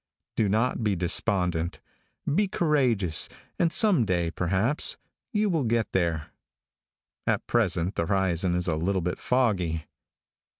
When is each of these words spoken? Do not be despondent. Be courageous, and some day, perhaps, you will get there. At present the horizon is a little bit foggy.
Do 0.35 0.49
not 0.49 0.83
be 0.83 0.95
despondent. 0.95 1.79
Be 2.33 2.47
courageous, 2.47 3.29
and 3.59 3.71
some 3.71 4.03
day, 4.03 4.31
perhaps, 4.31 4.97
you 5.31 5.47
will 5.47 5.63
get 5.63 5.91
there. 5.91 6.31
At 7.27 7.45
present 7.45 7.93
the 7.93 8.07
horizon 8.07 8.55
is 8.55 8.65
a 8.65 8.77
little 8.77 9.01
bit 9.01 9.19
foggy. 9.19 9.85